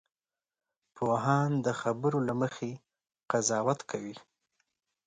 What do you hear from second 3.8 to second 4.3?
کوي